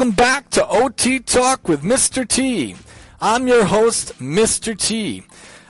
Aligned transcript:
welcome 0.00 0.16
back 0.16 0.48
to 0.48 0.66
OT 0.66 1.18
Talk 1.18 1.68
with 1.68 1.82
Mr. 1.82 2.26
T. 2.26 2.74
I'm 3.20 3.46
your 3.46 3.66
host, 3.66 4.18
Mr. 4.18 4.74
T. 4.74 5.24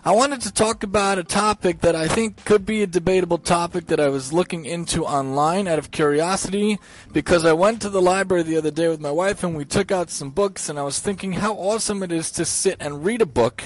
I 0.05 0.13
wanted 0.13 0.41
to 0.43 0.53
talk 0.53 0.85
about 0.85 1.19
a 1.19 1.25
topic 1.25 1.81
that 1.81 1.97
I 1.97 2.07
think 2.07 2.45
could 2.45 2.65
be 2.65 2.85
a 2.85 2.87
debatable 2.87 3.39
topic 3.39 3.89
that 3.89 3.99
I 3.99 4.09
was 4.09 4.33
looking 4.33 4.67
into 4.67 5.05
online 5.05 5.67
out 5.67 5.81
of 5.81 5.91
curiosity 5.91 6.79
because 7.13 7.45
I 7.45 7.55
went 7.55 7.83
to 7.83 7.89
the 7.89 8.01
library 8.01 8.45
the 8.45 8.57
other 8.57 8.71
day 8.71 8.87
with 8.87 9.01
my 9.01 9.11
wife 9.11 9.43
and 9.43 9.57
we 9.57 9.65
took 9.65 9.91
out 9.91 10.11
some 10.11 10.31
books 10.31 10.69
and 10.69 10.79
I 10.79 10.85
was 10.85 11.01
thinking 11.01 11.33
how 11.33 11.55
awesome 11.55 12.01
it 12.05 12.13
is 12.13 12.31
to 12.31 12.45
sit 12.45 12.77
and 12.79 13.05
read 13.05 13.23
a 13.23 13.27
book 13.27 13.65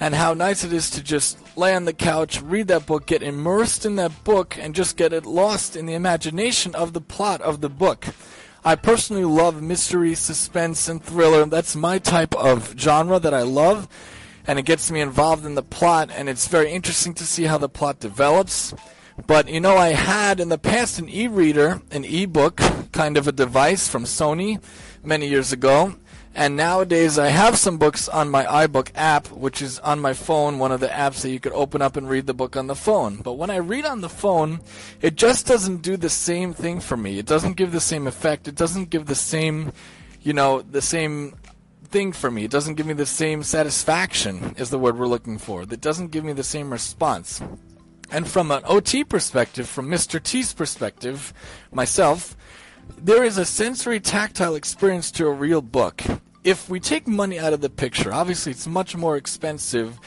and 0.00 0.16
how 0.16 0.34
nice 0.34 0.64
it 0.64 0.72
is 0.72 0.90
to 0.90 1.00
just 1.00 1.38
lay 1.56 1.76
on 1.76 1.84
the 1.84 1.92
couch, 1.92 2.42
read 2.42 2.66
that 2.66 2.86
book, 2.86 3.06
get 3.06 3.22
immersed 3.22 3.86
in 3.86 3.94
that 3.96 4.24
book, 4.24 4.58
and 4.58 4.74
just 4.74 4.96
get 4.96 5.12
it 5.12 5.24
lost 5.24 5.76
in 5.76 5.86
the 5.86 5.94
imagination 5.94 6.74
of 6.74 6.92
the 6.92 7.00
plot 7.00 7.40
of 7.40 7.60
the 7.60 7.70
book. 7.70 8.08
I 8.64 8.76
personally 8.76 9.24
love 9.24 9.60
mystery, 9.60 10.14
suspense, 10.14 10.88
and 10.88 11.02
thriller. 11.02 11.44
That's 11.46 11.74
my 11.74 11.98
type 11.98 12.32
of 12.36 12.78
genre 12.78 13.18
that 13.18 13.34
I 13.34 13.42
love, 13.42 13.88
and 14.46 14.56
it 14.56 14.64
gets 14.64 14.88
me 14.88 15.00
involved 15.00 15.44
in 15.44 15.56
the 15.56 15.64
plot, 15.64 16.10
and 16.14 16.28
it's 16.28 16.46
very 16.46 16.70
interesting 16.70 17.12
to 17.14 17.24
see 17.24 17.44
how 17.44 17.58
the 17.58 17.68
plot 17.68 17.98
develops. 17.98 18.72
But 19.26 19.48
you 19.48 19.58
know, 19.58 19.76
I 19.76 19.90
had 19.90 20.38
in 20.38 20.48
the 20.48 20.58
past 20.58 21.00
an 21.00 21.08
e 21.08 21.26
reader, 21.26 21.82
an 21.90 22.04
e 22.04 22.24
book 22.24 22.60
kind 22.92 23.16
of 23.16 23.26
a 23.26 23.32
device 23.32 23.88
from 23.88 24.04
Sony 24.04 24.62
many 25.02 25.28
years 25.28 25.52
ago, 25.52 25.96
and 26.34 26.56
nowadays, 26.56 27.18
I 27.18 27.28
have 27.28 27.58
some 27.58 27.76
books 27.76 28.08
on 28.08 28.30
my 28.30 28.44
iBook 28.44 28.90
app, 28.94 29.30
which 29.30 29.60
is 29.60 29.78
on 29.80 30.00
my 30.00 30.14
phone, 30.14 30.58
one 30.58 30.72
of 30.72 30.80
the 30.80 30.88
apps 30.88 31.22
that 31.22 31.30
you 31.30 31.38
could 31.38 31.52
open 31.52 31.82
up 31.82 31.96
and 31.96 32.08
read 32.08 32.26
the 32.26 32.34
book 32.34 32.56
on 32.56 32.68
the 32.68 32.74
phone. 32.74 33.16
But 33.16 33.34
when 33.34 33.50
I 33.50 33.56
read 33.56 33.84
on 33.84 34.00
the 34.00 34.08
phone, 34.08 34.60
it 35.02 35.16
just 35.16 35.46
doesn't 35.46 35.82
do 35.82 35.96
the 35.98 36.08
same 36.08 36.54
thing 36.54 36.80
for 36.80 36.96
me. 36.96 37.18
It 37.18 37.26
doesn't 37.26 37.56
give 37.58 37.72
the 37.72 37.80
same 37.80 38.06
effect. 38.06 38.48
It 38.48 38.54
doesn't 38.54 38.88
give 38.88 39.06
the 39.06 39.14
same, 39.14 39.72
you 40.22 40.32
know, 40.32 40.62
the 40.62 40.80
same 40.80 41.36
thing 41.84 42.12
for 42.12 42.30
me. 42.30 42.44
It 42.44 42.50
doesn't 42.50 42.74
give 42.74 42.86
me 42.86 42.94
the 42.94 43.04
same 43.04 43.42
satisfaction, 43.42 44.54
is 44.56 44.70
the 44.70 44.78
word 44.78 44.98
we're 44.98 45.06
looking 45.06 45.36
for. 45.36 45.62
It 45.62 45.80
doesn't 45.82 46.12
give 46.12 46.24
me 46.24 46.32
the 46.32 46.42
same 46.42 46.72
response. 46.72 47.42
And 48.10 48.26
from 48.28 48.50
an 48.50 48.62
OT 48.66 49.04
perspective, 49.04 49.68
from 49.68 49.88
Mr. 49.88 50.22
T's 50.22 50.52
perspective, 50.52 51.32
myself, 51.72 52.36
there 52.98 53.24
is 53.24 53.38
a 53.38 53.44
sensory 53.44 54.00
tactile 54.00 54.54
experience 54.54 55.10
to 55.12 55.26
a 55.26 55.32
real 55.32 55.62
book. 55.62 56.02
If 56.44 56.68
we 56.68 56.80
take 56.80 57.06
money 57.06 57.38
out 57.38 57.52
of 57.52 57.60
the 57.60 57.70
picture, 57.70 58.12
obviously 58.12 58.52
it's 58.52 58.66
much 58.66 58.96
more 58.96 59.16
expensive 59.16 59.98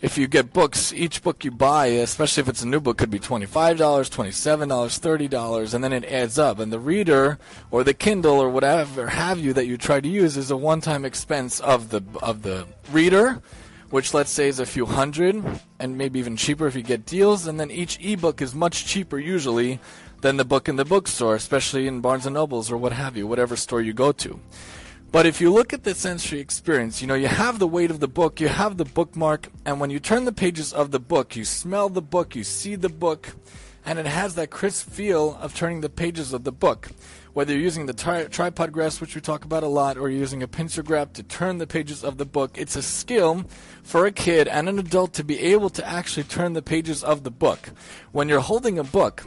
if 0.00 0.18
you 0.18 0.26
get 0.26 0.52
books. 0.52 0.92
Each 0.92 1.22
book 1.22 1.44
you 1.44 1.50
buy, 1.50 1.86
especially 1.86 2.42
if 2.42 2.48
it's 2.48 2.62
a 2.62 2.68
new 2.68 2.80
book, 2.80 2.98
could 2.98 3.10
be 3.10 3.18
$25, 3.18 3.76
$27, 3.76 5.28
$30, 5.28 5.74
and 5.74 5.84
then 5.84 5.92
it 5.94 6.04
adds 6.04 6.38
up. 6.38 6.58
And 6.58 6.70
the 6.70 6.78
reader 6.78 7.38
or 7.70 7.82
the 7.84 7.94
Kindle 7.94 8.38
or 8.38 8.50
whatever 8.50 9.08
have 9.08 9.38
you 9.38 9.54
that 9.54 9.66
you 9.66 9.78
try 9.78 10.00
to 10.00 10.08
use 10.08 10.36
is 10.36 10.50
a 10.50 10.56
one-time 10.56 11.06
expense 11.06 11.60
of 11.60 11.88
the 11.88 12.02
of 12.22 12.42
the 12.42 12.66
reader 12.92 13.42
which 13.90 14.12
let's 14.12 14.30
say 14.30 14.48
is 14.48 14.58
a 14.58 14.66
few 14.66 14.86
hundred 14.86 15.40
and 15.78 15.96
maybe 15.96 16.18
even 16.18 16.36
cheaper 16.36 16.66
if 16.66 16.74
you 16.74 16.82
get 16.82 17.06
deals 17.06 17.46
and 17.46 17.60
then 17.60 17.70
each 17.70 17.96
ebook 18.00 18.42
is 18.42 18.52
much 18.52 18.86
cheaper 18.86 19.18
usually 19.18 19.78
than 20.24 20.38
the 20.38 20.44
book 20.44 20.70
in 20.70 20.76
the 20.76 20.86
bookstore, 20.86 21.34
especially 21.34 21.86
in 21.86 22.00
Barnes 22.00 22.24
and 22.24 22.32
Nobles 22.32 22.72
or 22.72 22.78
what 22.78 22.94
have 22.94 23.14
you, 23.14 23.26
whatever 23.26 23.56
store 23.56 23.82
you 23.82 23.92
go 23.92 24.10
to. 24.10 24.40
But 25.12 25.26
if 25.26 25.38
you 25.38 25.52
look 25.52 25.74
at 25.74 25.84
the 25.84 25.94
sensory 25.94 26.40
experience, 26.40 27.02
you 27.02 27.06
know, 27.06 27.12
you 27.12 27.26
have 27.26 27.58
the 27.58 27.66
weight 27.66 27.90
of 27.90 28.00
the 28.00 28.08
book, 28.08 28.40
you 28.40 28.48
have 28.48 28.78
the 28.78 28.86
bookmark, 28.86 29.48
and 29.66 29.80
when 29.80 29.90
you 29.90 30.00
turn 30.00 30.24
the 30.24 30.32
pages 30.32 30.72
of 30.72 30.92
the 30.92 30.98
book, 30.98 31.36
you 31.36 31.44
smell 31.44 31.90
the 31.90 32.00
book, 32.00 32.34
you 32.34 32.42
see 32.42 32.74
the 32.74 32.88
book, 32.88 33.34
and 33.84 33.98
it 33.98 34.06
has 34.06 34.34
that 34.36 34.48
crisp 34.48 34.88
feel 34.88 35.36
of 35.42 35.54
turning 35.54 35.82
the 35.82 35.90
pages 35.90 36.32
of 36.32 36.44
the 36.44 36.52
book. 36.52 36.88
Whether 37.34 37.52
you're 37.52 37.60
using 37.60 37.84
the 37.84 37.92
tri- 37.92 38.24
tripod 38.24 38.72
grasp, 38.72 39.02
which 39.02 39.14
we 39.14 39.20
talk 39.20 39.44
about 39.44 39.62
a 39.62 39.68
lot, 39.68 39.98
or 39.98 40.08
using 40.08 40.42
a 40.42 40.48
pincer 40.48 40.82
grab 40.82 41.12
to 41.14 41.22
turn 41.22 41.58
the 41.58 41.66
pages 41.66 42.02
of 42.02 42.16
the 42.16 42.24
book, 42.24 42.56
it's 42.56 42.76
a 42.76 42.82
skill 42.82 43.44
for 43.82 44.06
a 44.06 44.10
kid 44.10 44.48
and 44.48 44.70
an 44.70 44.78
adult 44.78 45.12
to 45.12 45.22
be 45.22 45.38
able 45.38 45.68
to 45.68 45.86
actually 45.86 46.24
turn 46.24 46.54
the 46.54 46.62
pages 46.62 47.04
of 47.04 47.24
the 47.24 47.30
book. 47.30 47.72
When 48.12 48.30
you're 48.30 48.40
holding 48.40 48.78
a 48.78 48.84
book, 48.84 49.22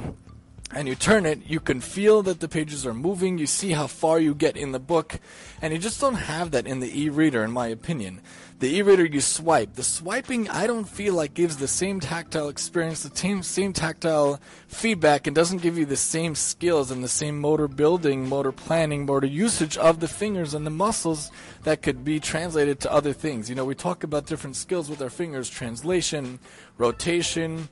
and 0.73 0.87
you 0.87 0.95
turn 0.95 1.25
it, 1.25 1.45
you 1.45 1.61
can 1.61 1.79
feel 1.79 2.21
that 2.23 2.41
the 2.41 2.49
pages 2.49 2.85
are 2.85 2.93
moving. 2.93 3.37
You 3.37 3.47
see 3.47 3.71
how 3.71 3.87
far 3.87 4.19
you 4.19 4.35
get 4.35 4.57
in 4.57 4.73
the 4.73 4.79
book, 4.79 5.19
and 5.61 5.71
you 5.71 5.79
just 5.79 6.01
don't 6.01 6.15
have 6.15 6.51
that 6.51 6.67
in 6.67 6.81
the 6.81 7.01
e-reader, 7.03 7.43
in 7.43 7.51
my 7.51 7.67
opinion. 7.67 8.21
The 8.59 8.75
e-reader, 8.75 9.05
you 9.05 9.21
swipe. 9.21 9.75
The 9.75 9.83
swiping, 9.83 10.49
I 10.49 10.67
don't 10.67 10.89
feel 10.89 11.13
like 11.13 11.35
gives 11.35 11.57
the 11.57 11.67
same 11.69 11.99
tactile 11.99 12.49
experience, 12.49 13.03
the 13.03 13.15
same, 13.15 13.43
same 13.43 13.71
tactile 13.71 14.41
feedback, 14.67 15.25
and 15.25 15.35
doesn't 15.35 15.61
give 15.61 15.77
you 15.77 15.85
the 15.85 15.95
same 15.95 16.35
skills 16.35 16.91
and 16.91 17.01
the 17.03 17.07
same 17.07 17.39
motor 17.39 17.67
building, 17.69 18.27
motor 18.27 18.51
planning, 18.51 19.05
motor 19.05 19.27
usage 19.27 19.77
of 19.77 19.99
the 20.01 20.07
fingers 20.07 20.53
and 20.53 20.65
the 20.65 20.71
muscles 20.71 21.31
that 21.63 21.81
could 21.81 22.03
be 22.03 22.19
translated 22.19 22.79
to 22.81 22.91
other 22.91 23.13
things. 23.13 23.47
You 23.47 23.55
know, 23.55 23.63
we 23.63 23.75
talk 23.75 24.03
about 24.03 24.25
different 24.25 24.55
skills 24.55 24.89
with 24.89 25.01
our 25.01 25.09
fingers: 25.09 25.49
translation, 25.49 26.39
rotation 26.77 27.69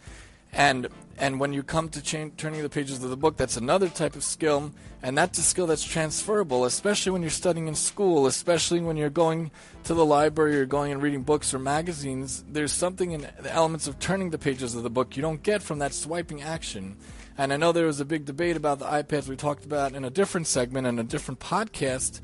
and 0.56 0.88
and 1.18 1.40
when 1.40 1.54
you 1.54 1.64
come 1.64 1.88
to 1.90 2.02
turning 2.02 2.62
the 2.62 2.70
pages 2.70 3.02
of 3.02 3.10
the 3.10 3.16
book, 3.16 3.38
that's 3.38 3.56
another 3.56 3.88
type 3.88 4.18
of 4.18 4.24
skill, 4.24 4.74
and 5.02 5.18
that's 5.18 5.40
a 5.40 5.44
skill 5.44 5.66
that's 5.66 5.84
transferable, 5.84 6.66
especially 6.66 7.14
when 7.14 7.22
you're 7.22 7.32
studying 7.32 7.70
in 7.70 7.76
school, 7.76 8.26
especially 8.26 8.82
when 8.82 8.98
you're 8.98 9.10
going 9.10 9.50
to 9.86 9.94
the 9.94 10.06
library 10.06 10.60
or 10.60 10.66
going 10.66 10.92
and 10.92 11.02
reading 11.02 11.22
books 11.22 11.54
or 11.54 11.60
magazines. 11.60 12.44
There's 12.50 12.74
something 12.74 13.12
in 13.12 13.22
the 13.40 13.54
elements 13.54 13.88
of 13.88 13.98
turning 13.98 14.32
the 14.32 14.38
pages 14.38 14.76
of 14.76 14.84
the 14.84 14.90
book 14.90 15.16
you 15.16 15.22
don't 15.22 15.42
get 15.42 15.64
from 15.64 15.80
that 15.80 15.94
swiping 15.94 16.42
action. 16.42 16.98
And 17.38 17.54
I 17.54 17.58
know 17.58 17.72
there 17.72 17.86
was 17.86 18.02
a 18.02 18.06
big 18.06 18.26
debate 18.26 18.58
about 18.58 18.80
the 18.80 18.86
iPads 18.86 19.30
we 19.30 19.38
talked 19.38 19.64
about 19.64 19.94
in 19.94 20.04
a 20.04 20.10
different 20.10 20.48
segment 20.48 20.86
and 20.86 21.00
a 21.00 21.04
different 21.04 21.40
podcast 21.40 22.20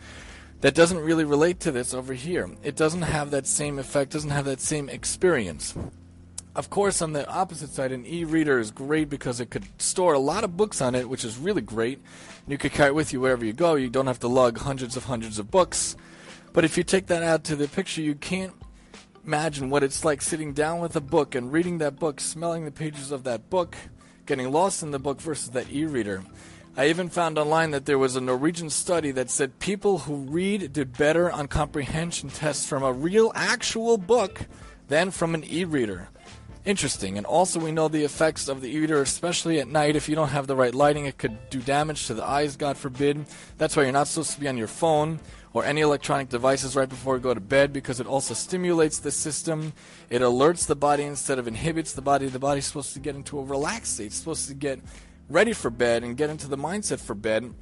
that 0.59 0.75
doesn't 0.75 0.99
really 0.99 1.23
relate 1.23 1.61
to 1.61 1.71
this 1.71 1.93
over 1.93 2.13
here. 2.13 2.49
It 2.61 2.75
doesn't 2.75 3.03
have 3.03 3.31
that 3.31 3.47
same 3.47 3.79
effect, 3.79 4.11
doesn't 4.11 4.29
have 4.31 4.45
that 4.45 4.59
same 4.59 4.89
experience. 4.89 5.75
Of 6.53 6.69
course, 6.69 7.01
on 7.01 7.13
the 7.13 7.25
opposite 7.29 7.69
side, 7.69 7.93
an 7.93 8.05
e-reader 8.05 8.59
is 8.59 8.71
great 8.71 9.09
because 9.09 9.39
it 9.39 9.49
could 9.49 9.63
store 9.81 10.13
a 10.13 10.19
lot 10.19 10.43
of 10.43 10.57
books 10.57 10.81
on 10.81 10.95
it, 10.95 11.07
which 11.07 11.23
is 11.23 11.37
really 11.37 11.61
great. 11.61 12.01
You 12.45 12.57
could 12.57 12.73
carry 12.73 12.89
it 12.89 12.95
with 12.95 13.13
you 13.13 13.21
wherever 13.21 13.45
you 13.45 13.53
go. 13.53 13.75
You 13.75 13.89
don't 13.89 14.07
have 14.07 14.19
to 14.19 14.27
lug 14.27 14.57
hundreds 14.57 14.97
of 14.97 15.05
hundreds 15.05 15.39
of 15.39 15.49
books. 15.49 15.95
But 16.51 16.65
if 16.65 16.77
you 16.77 16.83
take 16.83 17.07
that 17.07 17.23
out 17.23 17.45
to 17.45 17.55
the 17.55 17.69
picture, 17.69 18.01
you 18.01 18.15
can't 18.15 18.51
imagine 19.25 19.69
what 19.69 19.81
it's 19.81 20.03
like 20.03 20.21
sitting 20.21 20.51
down 20.51 20.81
with 20.81 20.93
a 20.97 21.01
book 21.01 21.35
and 21.35 21.53
reading 21.53 21.77
that 21.77 21.97
book, 21.97 22.19
smelling 22.19 22.65
the 22.65 22.71
pages 22.71 23.13
of 23.13 23.23
that 23.23 23.49
book, 23.49 23.77
getting 24.25 24.51
lost 24.51 24.83
in 24.83 24.91
the 24.91 24.99
book 24.99 25.21
versus 25.21 25.51
that 25.51 25.71
e-reader. 25.71 26.21
I 26.75 26.89
even 26.89 27.07
found 27.07 27.37
online 27.37 27.71
that 27.71 27.85
there 27.85 27.97
was 27.97 28.17
a 28.17 28.21
Norwegian 28.21 28.69
study 28.69 29.11
that 29.11 29.29
said 29.29 29.59
people 29.59 29.99
who 29.99 30.15
read 30.15 30.73
did 30.73 30.97
better 30.97 31.31
on 31.31 31.47
comprehension 31.47 32.29
tests 32.29 32.65
from 32.65 32.83
a 32.83 32.91
real 32.91 33.31
actual 33.35 33.97
book 33.97 34.41
than 34.89 35.11
from 35.11 35.33
an 35.33 35.45
e-reader 35.45 36.09
interesting. 36.65 37.17
And 37.17 37.25
also, 37.25 37.59
we 37.59 37.71
know 37.71 37.87
the 37.87 38.03
effects 38.03 38.47
of 38.47 38.61
the 38.61 38.75
e-reader, 38.75 39.01
especially 39.01 39.59
at 39.59 39.67
night. 39.67 39.95
If 39.95 40.07
you 40.09 40.15
don't 40.15 40.29
have 40.29 40.47
the 40.47 40.55
right 40.55 40.73
lighting, 40.73 41.05
it 41.05 41.17
could 41.17 41.49
do 41.49 41.59
damage 41.59 42.07
to 42.07 42.13
the 42.13 42.23
eyes, 42.23 42.55
God 42.55 42.77
forbid. 42.77 43.25
That's 43.57 43.75
why 43.75 43.83
you're 43.83 43.91
not 43.91 44.07
supposed 44.07 44.33
to 44.33 44.39
be 44.39 44.47
on 44.47 44.57
your 44.57 44.67
phone 44.67 45.19
or 45.53 45.65
any 45.65 45.81
electronic 45.81 46.29
devices 46.29 46.75
right 46.75 46.87
before 46.87 47.15
you 47.15 47.21
go 47.21 47.33
to 47.33 47.41
bed 47.41 47.73
because 47.73 47.99
it 47.99 48.07
also 48.07 48.33
stimulates 48.33 48.99
the 48.99 49.11
system. 49.11 49.73
It 50.09 50.21
alerts 50.21 50.65
the 50.65 50.75
body 50.75 51.03
instead 51.03 51.39
of 51.39 51.47
inhibits 51.47 51.93
the 51.93 52.01
body. 52.01 52.27
The 52.27 52.39
body's 52.39 52.65
supposed 52.65 52.93
to 52.93 52.99
get 52.99 53.15
into 53.15 53.39
a 53.39 53.43
relaxed 53.43 53.95
state, 53.95 54.07
it's 54.07 54.15
supposed 54.15 54.47
to 54.47 54.53
get 54.53 54.79
ready 55.29 55.53
for 55.53 55.69
bed 55.69 56.03
and 56.03 56.17
get 56.17 56.29
into 56.29 56.47
the 56.47 56.57
mindset 56.57 56.99
for 56.99 57.15
bed. 57.15 57.53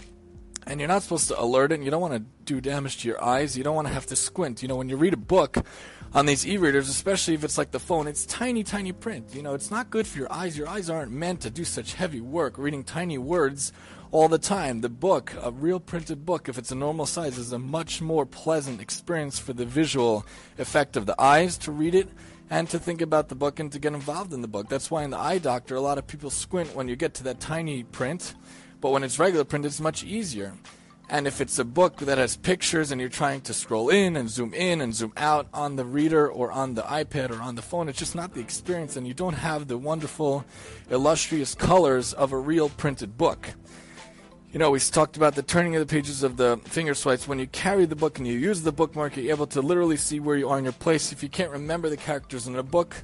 And 0.67 0.79
you're 0.79 0.89
not 0.89 1.01
supposed 1.01 1.27
to 1.29 1.41
alert 1.41 1.71
it. 1.71 1.75
And 1.75 1.85
you 1.85 1.91
don't 1.91 2.01
want 2.01 2.13
to 2.13 2.23
do 2.45 2.61
damage 2.61 2.97
to 2.97 3.07
your 3.07 3.23
eyes. 3.23 3.57
You 3.57 3.63
don't 3.63 3.75
want 3.75 3.87
to 3.87 3.93
have 3.93 4.05
to 4.07 4.15
squint. 4.15 4.61
You 4.61 4.67
know, 4.67 4.75
when 4.75 4.89
you 4.89 4.97
read 4.97 5.13
a 5.13 5.17
book, 5.17 5.57
on 6.13 6.25
these 6.25 6.47
e-readers, 6.47 6.89
especially 6.89 7.35
if 7.35 7.43
it's 7.43 7.57
like 7.57 7.71
the 7.71 7.79
phone, 7.79 8.07
it's 8.07 8.25
tiny, 8.25 8.63
tiny 8.63 8.91
print. 8.91 9.33
You 9.33 9.43
know, 9.43 9.53
it's 9.53 9.69
not 9.69 9.89
good 9.89 10.07
for 10.07 10.17
your 10.17 10.31
eyes. 10.31 10.57
Your 10.57 10.67
eyes 10.67 10.89
aren't 10.89 11.11
meant 11.11 11.41
to 11.41 11.49
do 11.49 11.63
such 11.63 11.93
heavy 11.93 12.21
work 12.21 12.57
reading 12.57 12.83
tiny 12.83 13.17
words 13.17 13.71
all 14.11 14.27
the 14.27 14.39
time. 14.39 14.81
The 14.81 14.89
book, 14.89 15.33
a 15.41 15.51
real 15.51 15.79
printed 15.79 16.25
book, 16.25 16.49
if 16.49 16.57
it's 16.57 16.71
a 16.71 16.75
normal 16.75 17.05
size, 17.05 17.37
is 17.37 17.53
a 17.53 17.59
much 17.59 18.01
more 18.01 18.25
pleasant 18.25 18.81
experience 18.81 19.37
for 19.37 19.53
the 19.53 19.65
visual 19.65 20.25
effect 20.57 20.97
of 20.97 21.05
the 21.05 21.19
eyes 21.21 21.57
to 21.59 21.71
read 21.71 21.93
it 21.93 22.09
and 22.49 22.67
to 22.69 22.79
think 22.79 23.01
about 23.01 23.29
the 23.29 23.35
book 23.35 23.59
and 23.59 23.71
to 23.71 23.77
get 23.77 23.93
involved 23.93 24.33
in 24.33 24.41
the 24.41 24.47
book. 24.47 24.67
That's 24.67 24.89
why 24.89 25.03
in 25.03 25.11
the 25.11 25.19
eye 25.19 25.37
doctor, 25.37 25.75
a 25.75 25.81
lot 25.81 25.99
of 25.99 26.07
people 26.07 26.31
squint 26.31 26.75
when 26.75 26.87
you 26.87 26.95
get 26.95 27.13
to 27.15 27.23
that 27.25 27.39
tiny 27.39 27.83
print, 27.83 28.33
but 28.81 28.89
when 28.89 29.03
it's 29.03 29.19
regular 29.19 29.45
print, 29.45 29.65
it's 29.65 29.79
much 29.79 30.03
easier. 30.03 30.53
And 31.11 31.25
if 31.25 31.41
it's 31.41 31.57
a 31.57 31.65
book 31.65 31.97
that 31.97 32.19
has 32.19 32.37
pictures 32.37 32.91
and 32.91 33.01
you're 33.01 33.09
trying 33.09 33.41
to 33.41 33.53
scroll 33.53 33.89
in 33.89 34.15
and 34.15 34.29
zoom 34.29 34.53
in 34.53 34.79
and 34.79 34.93
zoom 34.93 35.11
out 35.17 35.47
on 35.51 35.75
the 35.75 35.83
reader 35.83 36.29
or 36.29 36.51
on 36.51 36.75
the 36.75 36.83
iPad 36.83 37.31
or 37.31 37.41
on 37.41 37.55
the 37.55 37.63
phone, 37.63 37.89
it's 37.89 37.97
just 37.97 38.13
not 38.13 38.35
the 38.35 38.41
experience 38.41 38.95
and 38.95 39.07
you 39.07 39.15
don't 39.15 39.33
have 39.33 39.67
the 39.67 39.77
wonderful, 39.77 40.45
illustrious 40.91 41.55
colors 41.55 42.13
of 42.13 42.31
a 42.31 42.37
real 42.37 42.69
printed 42.69 43.17
book. 43.17 43.55
You 44.51 44.59
know, 44.59 44.69
we 44.69 44.79
talked 44.79 45.17
about 45.17 45.33
the 45.33 45.41
turning 45.41 45.75
of 45.75 45.79
the 45.79 45.91
pages 45.91 46.21
of 46.21 46.37
the 46.37 46.59
finger 46.65 46.93
swipes. 46.93 47.27
When 47.27 47.39
you 47.39 47.47
carry 47.47 47.85
the 47.85 47.95
book 47.95 48.19
and 48.19 48.27
you 48.27 48.37
use 48.37 48.61
the 48.61 48.71
bookmark, 48.71 49.17
you're 49.17 49.33
able 49.33 49.47
to 49.47 49.61
literally 49.61 49.97
see 49.97 50.19
where 50.19 50.37
you 50.37 50.47
are 50.49 50.59
in 50.59 50.63
your 50.63 50.73
place. 50.73 51.11
If 51.11 51.23
you 51.23 51.29
can't 51.29 51.51
remember 51.51 51.89
the 51.89 51.97
characters 51.97 52.45
in 52.45 52.55
a 52.55 52.63
book, 52.63 52.95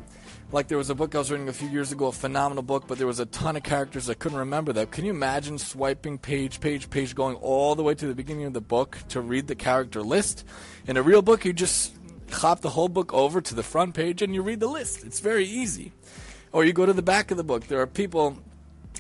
Like 0.52 0.68
there 0.68 0.78
was 0.78 0.90
a 0.90 0.96
book 0.96 1.16
I 1.16 1.18
was 1.18 1.32
reading 1.32 1.50
a 1.50 1.54
few 1.54 1.68
years 1.68 1.92
ago, 1.92 2.08
a 2.08 2.12
phenomenal 2.12 2.64
book, 2.64 2.86
but 2.88 2.98
there 2.98 3.08
was 3.08 3.20
a 3.20 3.26
ton 3.26 3.56
of 3.56 3.64
characters 3.64 4.10
I 4.10 4.14
couldn't 4.14 4.38
remember 4.38 4.72
that. 4.74 4.92
Can 4.92 5.04
you 5.04 5.12
imagine 5.12 5.58
swiping 5.58 6.18
page, 6.18 6.62
page, 6.62 6.90
page, 6.90 7.16
going 7.16 7.36
all 7.38 7.76
the 7.76 7.84
way 7.84 7.96
to 7.96 8.08
the 8.08 8.14
beginning 8.14 8.46
of 8.46 8.54
the 8.54 8.62
book 8.62 8.98
to 9.10 9.22
read 9.22 9.48
the 9.48 9.56
character 9.56 10.02
list? 10.02 10.46
In 10.88 10.98
a 10.98 11.02
real 11.02 11.24
book, 11.24 11.46
you 11.46 11.52
just 11.52 11.96
hop 12.32 12.62
the 12.62 12.70
whole 12.70 12.90
book 12.90 13.12
over 13.14 13.42
to 13.42 13.56
the 13.56 13.64
front 13.64 13.96
page 13.96 14.22
and 14.22 14.36
you 14.36 14.44
read 14.44 14.60
the 14.60 14.68
list. 14.68 15.04
It's 15.04 15.20
very 15.20 15.46
easy. 15.46 15.92
Or 16.52 16.64
you 16.64 16.74
go 16.74 16.86
to 16.86 16.94
the 16.94 17.02
back 17.02 17.32
of 17.32 17.38
the 17.38 17.44
book. 17.44 17.68
There 17.68 17.82
are 17.82 17.88
people 17.88 18.38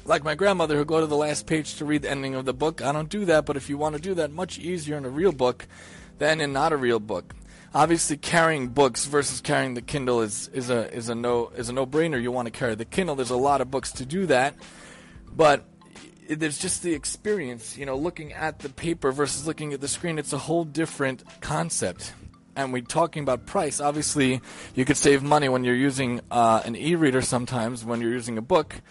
like 0.04 0.24
my 0.24 0.36
grandmother 0.36 0.76
who 0.76 0.84
go 0.84 1.00
to 1.00 1.08
the 1.08 1.16
last 1.16 1.46
page 1.46 1.76
to 1.76 1.86
read 1.86 2.02
the 2.02 2.10
ending 2.10 2.36
of 2.36 2.46
the 2.46 2.54
book. 2.54 2.82
I 2.82 2.92
don't 2.92 3.10
do 3.10 3.24
that, 3.26 3.46
but 3.46 3.56
if 3.56 3.70
you 3.70 3.78
want 3.78 3.96
to 3.96 4.02
do 4.02 4.16
that, 4.16 4.32
much 4.32 4.58
easier 4.58 4.98
in 4.98 5.06
a 5.06 5.10
real 5.10 5.32
book 5.32 5.68
than 6.18 6.42
in 6.42 6.54
not 6.54 6.74
a 6.74 6.78
real 6.78 7.00
book. 7.00 7.34
Obviously, 7.76 8.16
carrying 8.16 8.70
books 8.70 9.06
versus 9.06 9.42
carrying 9.42 9.74
the 9.74 9.82
Kindle 9.82 10.22
is, 10.22 10.48
is 10.54 10.70
a 10.70 10.90
is 10.94 11.10
a 11.10 11.16
no 11.16 11.50
is 11.50 11.68
a 11.68 11.74
no 11.74 11.86
brainer. 11.86 12.22
You 12.22 12.32
want 12.32 12.46
to 12.46 12.52
carry 12.52 12.74
the 12.74 12.86
Kindle. 12.86 13.16
There's 13.16 13.32
a 13.32 13.36
lot 13.36 13.60
of 13.60 13.70
books 13.70 13.92
to 13.94 14.06
do 14.06 14.26
that, 14.28 14.56
but 15.36 15.66
there's 16.30 16.58
just 16.58 16.84
the 16.84 16.94
experience. 16.94 17.78
You 17.78 17.86
know, 17.86 17.98
looking 17.98 18.32
at 18.32 18.60
the 18.60 18.70
paper 18.70 19.12
versus 19.12 19.46
looking 19.46 19.74
at 19.74 19.82
the 19.82 19.90
screen. 19.90 20.18
It's 20.18 20.32
a 20.32 20.38
whole 20.38 20.64
different 20.64 21.24
concept 21.42 22.14
and 22.56 22.72
we're 22.72 22.82
talking 22.82 23.22
about 23.24 23.46
price, 23.46 23.80
obviously 23.80 24.42
you 24.76 24.86
could 24.86 24.98
save 24.98 25.22
money 25.22 25.50
when 25.50 25.64
you're 25.64 25.76
using 25.76 26.22
uh, 26.32 26.62
an 26.66 26.76
e-reader 26.76 27.22
sometimes 27.22 27.84
when 27.84 28.02
you're 28.02 28.14
using 28.14 28.38
a 28.38 28.42
book, 28.42 28.82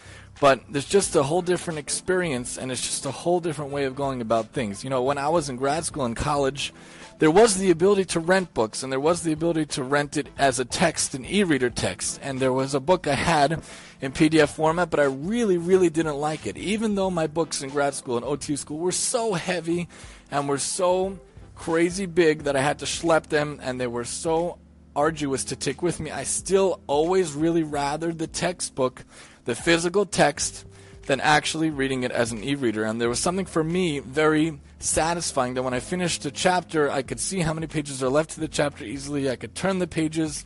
but 0.40 0.60
there's 0.68 0.88
just 0.88 1.14
a 1.16 1.22
whole 1.22 1.42
different 1.42 1.78
experience 1.78 2.58
and 2.58 2.72
it's 2.72 2.82
just 2.82 3.06
a 3.06 3.10
whole 3.10 3.40
different 3.40 3.70
way 3.70 3.84
of 3.84 3.94
going 3.94 4.20
about 4.20 4.48
things. 4.48 4.82
You 4.82 4.90
know, 4.90 5.02
when 5.02 5.18
I 5.18 5.28
was 5.28 5.48
in 5.48 5.56
grad 5.56 5.84
school 5.84 6.04
and 6.04 6.16
college, 6.16 6.72
there 7.18 7.30
was 7.30 7.56
the 7.56 7.70
ability 7.70 8.06
to 8.06 8.20
rent 8.20 8.52
books 8.54 8.82
and 8.82 8.90
there 8.90 9.00
was 9.00 9.22
the 9.22 9.32
ability 9.32 9.66
to 9.66 9.84
rent 9.84 10.16
it 10.16 10.28
as 10.36 10.58
a 10.58 10.64
text, 10.64 11.14
an 11.14 11.24
e-reader 11.24 11.70
text, 11.70 12.18
and 12.22 12.40
there 12.40 12.52
was 12.52 12.74
a 12.74 12.80
book 12.80 13.06
I 13.06 13.14
had 13.14 13.62
in 14.00 14.12
PDF 14.12 14.48
format, 14.48 14.90
but 14.90 15.00
I 15.00 15.04
really, 15.04 15.56
really 15.56 15.90
didn't 15.90 16.16
like 16.16 16.46
it. 16.46 16.56
Even 16.56 16.94
though 16.94 17.10
my 17.10 17.26
books 17.26 17.62
in 17.62 17.70
grad 17.70 17.94
school 17.94 18.16
and 18.16 18.24
OT 18.24 18.56
school 18.56 18.78
were 18.78 18.92
so 18.92 19.34
heavy 19.34 19.88
and 20.30 20.48
were 20.48 20.58
so 20.58 21.18
crazy 21.54 22.06
big 22.06 22.42
that 22.42 22.56
I 22.56 22.60
had 22.60 22.80
to 22.80 22.84
schlep 22.84 23.28
them, 23.28 23.60
and 23.62 23.80
they 23.80 23.86
were 23.86 24.04
so 24.04 24.58
arduous 24.96 25.44
to 25.44 25.56
take 25.56 25.82
with 25.82 26.00
me. 26.00 26.10
I 26.10 26.24
still 26.24 26.80
always 26.86 27.32
really 27.32 27.62
rather 27.62 28.12
the 28.12 28.26
textbook, 28.26 29.04
the 29.44 29.54
physical 29.54 30.06
text, 30.06 30.64
than 31.06 31.20
actually 31.20 31.70
reading 31.70 32.02
it 32.02 32.10
as 32.10 32.32
an 32.32 32.42
e-reader. 32.42 32.84
And 32.84 33.00
there 33.00 33.08
was 33.08 33.18
something 33.18 33.46
for 33.46 33.62
me 33.62 33.98
very 33.98 34.58
satisfying 34.78 35.54
that 35.54 35.62
when 35.62 35.74
I 35.74 35.80
finished 35.80 36.24
a 36.24 36.30
chapter, 36.30 36.90
I 36.90 37.02
could 37.02 37.20
see 37.20 37.40
how 37.40 37.52
many 37.52 37.66
pages 37.66 38.02
are 38.02 38.08
left 38.08 38.30
to 38.30 38.40
the 38.40 38.48
chapter 38.48 38.84
easily. 38.84 39.30
I 39.30 39.36
could 39.36 39.54
turn 39.54 39.78
the 39.78 39.86
pages 39.86 40.44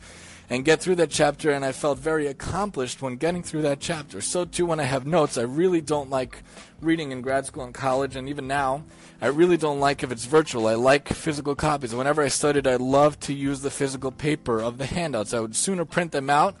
and 0.49 0.65
get 0.65 0.81
through 0.81 0.95
that 0.95 1.11
chapter, 1.11 1.51
and 1.51 1.63
I 1.63 1.71
felt 1.71 1.99
very 1.99 2.25
accomplished 2.25 3.03
when 3.03 3.17
getting 3.17 3.43
through 3.43 3.61
that 3.63 3.79
chapter. 3.79 4.19
So, 4.19 4.45
too, 4.45 4.65
when 4.65 4.79
I 4.79 4.83
have 4.83 5.05
notes, 5.05 5.37
I 5.37 5.43
really 5.43 5.79
don't 5.79 6.09
like 6.09 6.41
reading 6.81 7.11
in 7.11 7.21
grad 7.21 7.45
school 7.45 7.63
and 7.63 7.73
college, 7.73 8.15
and 8.15 8.27
even 8.27 8.47
now, 8.47 8.83
I 9.21 9.27
really 9.27 9.57
don't 9.57 9.79
like 9.79 10.01
if 10.01 10.11
it's 10.11 10.25
virtual. 10.25 10.65
I 10.65 10.73
like 10.73 11.07
physical 11.09 11.53
copies. 11.53 11.93
Whenever 11.93 12.23
I 12.23 12.29
studied, 12.29 12.65
I 12.65 12.77
loved 12.77 13.21
to 13.21 13.33
use 13.33 13.61
the 13.61 13.69
physical 13.69 14.11
paper 14.11 14.59
of 14.59 14.79
the 14.79 14.87
handouts. 14.87 15.35
I 15.35 15.39
would 15.39 15.55
sooner 15.55 15.85
print 15.85 16.13
them 16.13 16.31
out, 16.31 16.55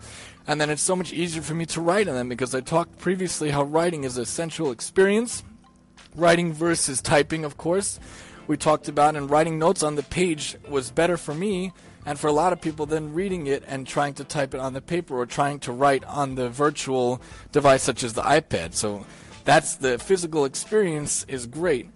and 0.49 0.59
then 0.59 0.71
it's 0.71 0.81
so 0.81 0.95
much 0.95 1.13
easier 1.13 1.43
for 1.43 1.53
me 1.53 1.67
to 1.67 1.79
write 1.79 2.07
on 2.07 2.15
them 2.15 2.27
because 2.27 2.55
I 2.55 2.61
talked 2.61 2.97
previously 2.97 3.51
how 3.51 3.61
writing 3.61 4.03
is 4.03 4.17
a 4.17 4.25
sensual 4.25 4.71
experience. 4.71 5.43
Writing 6.15 6.53
versus 6.53 7.03
typing, 7.03 7.45
of 7.45 7.55
course. 7.55 7.99
We 8.47 8.57
talked 8.57 8.87
about, 8.87 9.15
and 9.15 9.29
writing 9.29 9.59
notes 9.59 9.83
on 9.83 9.93
the 9.93 10.01
page 10.01 10.57
was 10.67 10.89
better 10.89 11.17
for 11.17 11.35
me 11.35 11.71
and 12.03 12.19
for 12.19 12.25
a 12.25 12.31
lot 12.31 12.51
of 12.51 12.59
people 12.61 12.87
than 12.87 13.13
reading 13.13 13.45
it 13.45 13.63
and 13.67 13.85
trying 13.85 14.15
to 14.15 14.23
type 14.23 14.55
it 14.55 14.59
on 14.59 14.73
the 14.73 14.81
paper 14.81 15.15
or 15.15 15.27
trying 15.27 15.59
to 15.59 15.71
write 15.71 16.03
on 16.05 16.33
the 16.33 16.49
virtual 16.49 17.21
device 17.51 17.83
such 17.83 18.03
as 18.03 18.13
the 18.13 18.23
iPad. 18.23 18.73
So 18.73 19.05
that's 19.45 19.75
the 19.75 19.99
physical 19.99 20.45
experience 20.45 21.27
is 21.27 21.45
great. 21.45 21.91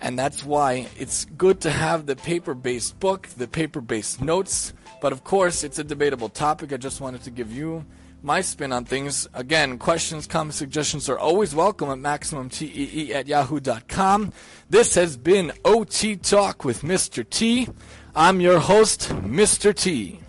And 0.00 0.18
that's 0.18 0.44
why 0.44 0.86
it's 0.98 1.24
good 1.24 1.60
to 1.62 1.70
have 1.70 2.06
the 2.06 2.16
paper-based 2.16 3.00
book, 3.00 3.28
the 3.28 3.48
paper-based 3.48 4.20
notes. 4.20 4.72
But 5.00 5.12
of 5.12 5.24
course, 5.24 5.64
it's 5.64 5.78
a 5.78 5.84
debatable 5.84 6.28
topic. 6.28 6.72
I 6.72 6.76
just 6.76 7.00
wanted 7.00 7.22
to 7.22 7.30
give 7.30 7.52
you 7.52 7.84
my 8.22 8.40
spin 8.40 8.72
on 8.72 8.84
things. 8.86 9.28
Again, 9.34 9.78
questions, 9.78 10.26
comments, 10.26 10.56
suggestions 10.56 11.08
are 11.08 11.18
always 11.18 11.54
welcome 11.54 11.90
at 11.90 11.98
MaximumTEE 11.98 13.10
at 13.10 13.26
yahoo.com. 13.26 14.32
This 14.70 14.94
has 14.94 15.16
been 15.16 15.52
OT 15.64 16.16
Talk 16.16 16.64
with 16.64 16.80
Mr. 16.82 17.28
T. 17.28 17.68
I'm 18.16 18.40
your 18.40 18.60
host, 18.60 19.10
Mr. 19.10 19.74
T. 19.74 20.20